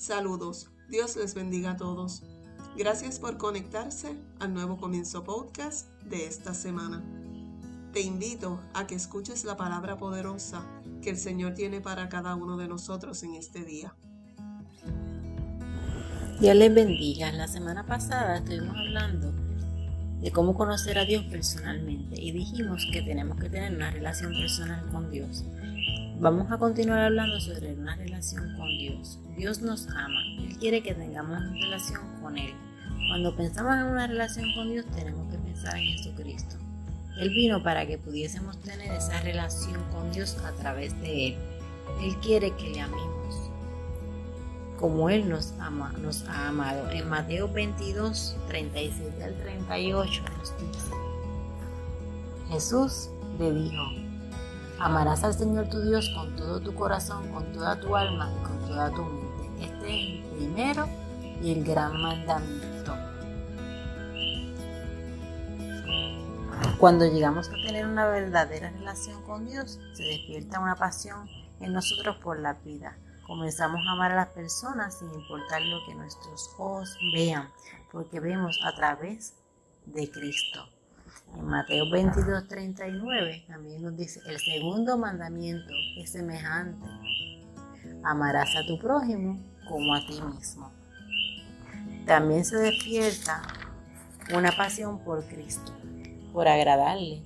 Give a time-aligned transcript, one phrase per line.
[0.00, 2.22] Saludos, Dios les bendiga a todos.
[2.74, 7.04] Gracias por conectarse al nuevo comienzo podcast de esta semana.
[7.92, 10.64] Te invito a que escuches la palabra poderosa
[11.02, 13.94] que el Señor tiene para cada uno de nosotros en este día.
[16.40, 17.30] Dios les bendiga.
[17.32, 19.34] La semana pasada estuvimos hablando
[20.22, 24.82] de cómo conocer a Dios personalmente y dijimos que tenemos que tener una relación personal
[24.90, 25.44] con Dios.
[26.20, 29.18] Vamos a continuar hablando sobre una relación con Dios.
[29.36, 32.54] Dios nos ama, Él quiere que tengamos una relación con Él.
[33.08, 36.56] Cuando pensamos en una relación con Dios tenemos que pensar en Jesucristo.
[37.18, 41.36] Él vino para que pudiésemos tener esa relación con Dios a través de Él.
[42.02, 43.20] Él quiere que le amemos
[44.80, 46.90] como Él nos ama, nos ha amado.
[46.90, 50.90] En Mateo 22, 37 al 38 nos dice,
[52.48, 53.82] Jesús le dijo,
[54.80, 58.58] Amarás al Señor tu Dios con todo tu corazón, con toda tu alma y con
[58.60, 59.64] toda tu mente.
[59.64, 60.88] Este es el primero
[61.42, 62.96] y el gran mandamiento.
[66.78, 71.28] Cuando llegamos a tener una verdadera relación con Dios, se despierta una pasión
[71.60, 72.96] en nosotros por la vida.
[73.26, 77.50] Comenzamos a amar a las personas sin importar lo que nuestros ojos vean,
[77.92, 79.34] porque vemos a través
[79.84, 80.66] de Cristo.
[81.36, 86.86] En Mateo 22, 39 también nos dice, el segundo mandamiento es semejante.
[88.02, 89.38] Amarás a tu prójimo
[89.68, 90.70] como a ti mismo.
[92.06, 93.42] También se despierta
[94.34, 95.72] una pasión por Cristo,
[96.32, 97.22] por agradarle.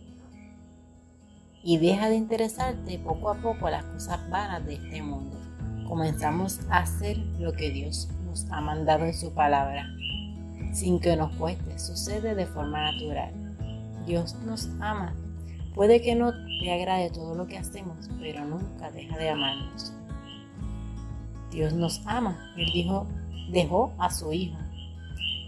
[1.63, 5.41] Y deja de interesarte poco a poco a las cosas vanas de este mundo.
[5.89, 9.87] Comenzamos a hacer lo que Dios nos ha mandado en su palabra,
[10.73, 13.44] sin que nos cueste, sucede de forma natural.
[14.07, 15.15] Dios nos ama.
[15.75, 19.93] Puede que no te agrade todo lo que hacemos, pero nunca deja de amarnos.
[21.51, 22.53] Dios nos ama.
[22.57, 23.07] Él dijo,
[23.51, 24.59] dejó a su Hijo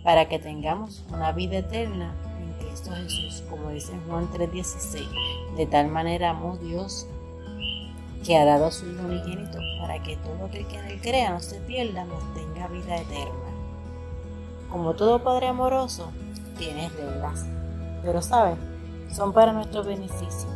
[0.02, 5.06] para que tengamos una vida eterna en Cristo Jesús, como dice Juan 3:16.
[5.56, 7.06] De tal manera amó Dios
[8.24, 11.30] que ha dado a su Hijo unigénito para que todo aquel que en él crea
[11.30, 13.32] no se pierda, mas tenga vida eterna.
[14.70, 16.10] Como todo Padre amoroso,
[16.58, 17.46] tiene reglas
[18.02, 18.56] pero saben,
[19.12, 20.48] son para nuestro beneficio,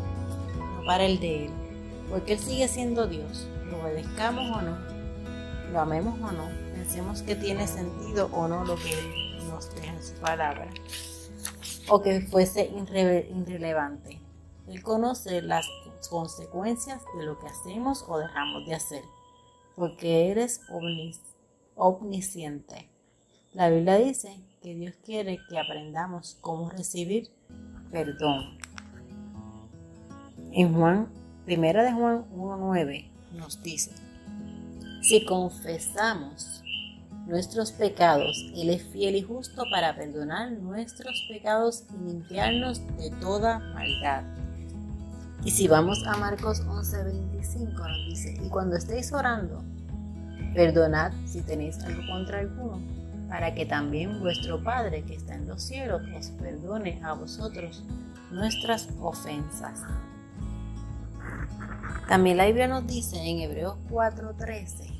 [0.58, 1.50] no para el de Él,
[2.08, 4.76] porque Él sigue siendo Dios, lo obedezcamos o no,
[5.72, 9.92] lo amemos o no, pensemos que tiene sentido o no lo que Él nos deja
[9.92, 10.68] en su palabra,
[11.88, 14.20] o que fuese irrelevante.
[14.68, 15.66] Él conoce las
[16.08, 19.02] consecuencias de lo que hacemos o dejamos de hacer,
[19.76, 20.60] porque eres
[21.76, 22.88] omnisciente.
[23.52, 27.30] La Biblia dice que Dios quiere que aprendamos cómo recibir
[27.90, 28.58] perdón.
[30.52, 31.08] En Juan,
[31.44, 33.92] primera de Juan 1.9 nos dice,
[35.02, 36.62] si confesamos
[37.26, 43.58] nuestros pecados, Él es fiel y justo para perdonar nuestros pecados y limpiarnos de toda
[43.58, 44.24] maldad.
[45.44, 49.62] Y si vamos a Marcos 11:25 nos dice, y cuando estéis orando,
[50.54, 52.99] perdonad si tenéis algo contra alguno
[53.30, 57.84] para que también vuestro Padre que está en los cielos os perdone a vosotros
[58.32, 59.84] nuestras ofensas.
[62.08, 64.92] También la Biblia nos dice en Hebreos 4:13,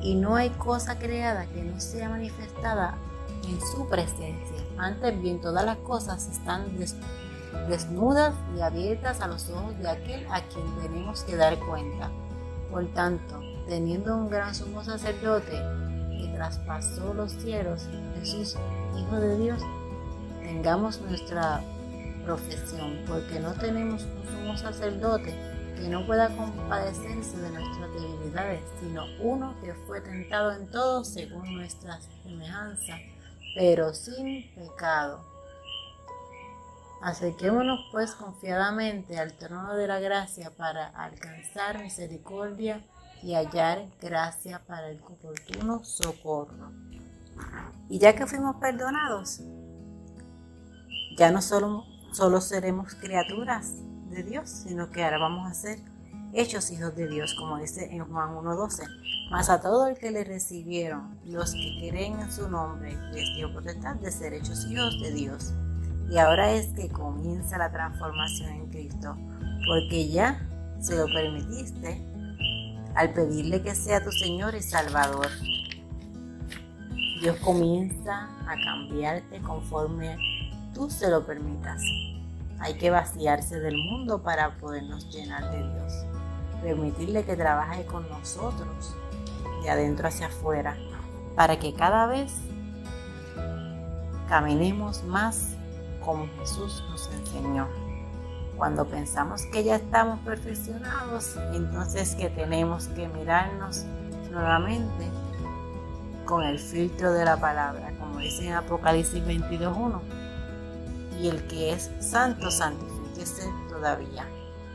[0.00, 2.96] y no hay cosa creada que no sea manifestada
[3.46, 4.64] en su presencia.
[4.78, 6.64] Antes bien, todas las cosas están
[7.68, 12.10] desnudas y abiertas a los ojos de aquel a quien tenemos que dar cuenta.
[12.70, 15.62] Por tanto, teniendo un gran sumo sacerdote
[16.34, 17.86] traspasó los cielos,
[18.18, 18.56] Jesús,
[18.96, 19.62] Hijo de Dios,
[20.42, 21.62] tengamos nuestra
[22.24, 25.34] profesión, porque no tenemos un sumo sacerdote
[25.76, 31.54] que no pueda compadecerse de nuestras debilidades, sino uno que fue tentado en todo según
[31.54, 32.98] nuestra semejanza,
[33.54, 35.24] pero sin pecado.
[37.00, 42.82] Acerquémonos pues confiadamente al trono de la gracia para alcanzar misericordia
[43.22, 46.72] y hallar gracia para el oportuno socorro.
[47.88, 49.40] Y ya que fuimos perdonados,
[51.16, 53.74] ya no solo, solo seremos criaturas
[54.10, 55.78] de Dios, sino que ahora vamos a ser
[56.32, 58.84] hechos hijos de Dios, como dice en Juan 1.12.
[59.30, 63.52] Mas a todo el que le recibieron, los que creen en su nombre, les dio
[63.52, 65.52] potestad de ser hechos hijos de Dios.
[66.10, 69.16] Y ahora es que comienza la transformación en Cristo,
[69.66, 70.40] porque ya
[70.80, 72.07] se lo permitiste
[72.94, 75.28] al pedirle que sea tu Señor y Salvador.
[77.20, 80.16] Dios comienza a cambiarte conforme
[80.74, 81.82] tú se lo permitas.
[82.60, 85.92] Hay que vaciarse del mundo para podernos llenar de Dios.
[86.62, 88.94] Permitirle que trabaje con nosotros
[89.62, 90.76] de adentro hacia afuera,
[91.34, 92.32] para que cada vez
[94.28, 95.56] caminemos más
[96.04, 97.87] como Jesús nos enseñó.
[98.58, 103.84] Cuando pensamos que ya estamos perfeccionados, entonces que tenemos que mirarnos
[104.32, 105.08] nuevamente
[106.24, 110.00] con el filtro de la palabra, como dice en Apocalipsis 22.1.
[111.20, 114.28] Y el que es santo, santifíquese todavía.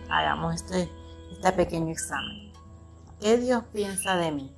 [0.09, 0.89] Hagamos este,
[1.31, 2.53] este pequeño examen.
[3.19, 4.55] ¿Qué Dios piensa de mí?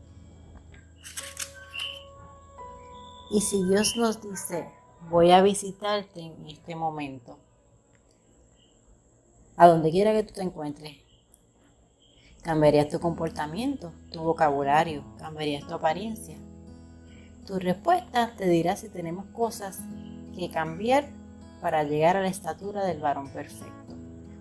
[3.32, 4.72] Y si Dios nos dice,
[5.10, 7.40] voy a visitarte en este momento,
[9.58, 10.98] a donde quiera que tú te encuentres,
[12.42, 16.38] cambiarías tu comportamiento, tu vocabulario, cambiarías tu apariencia.
[17.46, 19.80] Tu respuesta te dirá si tenemos cosas
[20.36, 21.06] que cambiar
[21.62, 23.96] para llegar a la estatura del varón perfecto,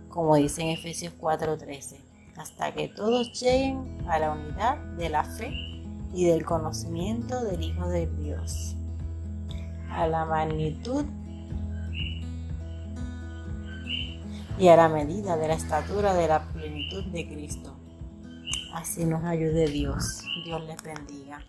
[0.08, 2.00] como dice en Efesios 4:13,
[2.36, 5.50] hasta que todos lleguen a la unidad de la fe
[6.12, 8.76] y del conocimiento del Hijo de Dios,
[9.90, 11.04] a la magnitud
[14.58, 17.76] y a la medida de la estatura de la plenitud de Cristo.
[18.72, 20.24] Así nos ayude Dios.
[20.44, 21.44] Dios les bendiga.